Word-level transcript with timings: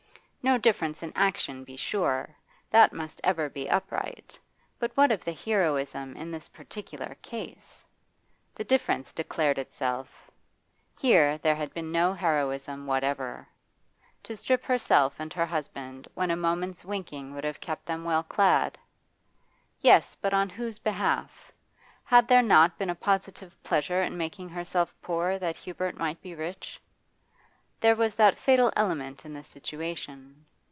No 0.43 0.57
difference 0.57 1.03
in 1.03 1.13
action, 1.15 1.63
be 1.63 1.77
sure; 1.77 2.35
that 2.71 2.91
must 2.93 3.21
ever 3.23 3.47
be 3.47 3.69
upright 3.69 4.39
But 4.79 4.91
what 4.97 5.11
of 5.11 5.23
the 5.23 5.33
heroism 5.33 6.17
in 6.17 6.31
this 6.31 6.49
particular 6.49 7.15
case? 7.21 7.85
The 8.55 8.63
difference 8.63 9.13
declared 9.13 9.59
itself; 9.59 10.31
here 10.97 11.37
there 11.37 11.53
had 11.53 11.75
been 11.75 11.91
no 11.91 12.11
heroism 12.13 12.87
whatever. 12.87 13.47
To 14.23 14.35
strip 14.35 14.63
herself 14.65 15.13
and 15.19 15.31
her 15.31 15.45
husband 15.45 16.07
when 16.15 16.31
a 16.31 16.35
moment's 16.35 16.83
winking 16.83 17.35
would 17.35 17.43
have 17.43 17.61
kept 17.61 17.85
them 17.85 18.03
well 18.03 18.23
clad? 18.23 18.79
Yes, 19.79 20.15
but 20.15 20.33
on 20.33 20.49
whose 20.49 20.79
behalf? 20.79 21.51
Had 22.03 22.27
there 22.27 22.41
not 22.41 22.79
been 22.79 22.89
a 22.89 22.95
positive 22.95 23.61
pleasure 23.61 24.01
in 24.01 24.17
making 24.17 24.49
herself 24.49 24.91
poor 25.03 25.37
that 25.37 25.55
Hubert 25.57 25.97
might 25.99 26.19
be 26.19 26.33
rich? 26.33 26.79
There 27.79 27.95
was 27.95 28.13
the 28.13 28.31
fatal 28.33 28.71
element 28.75 29.25
in 29.25 29.33
the 29.33 29.43
situation. 29.43 30.45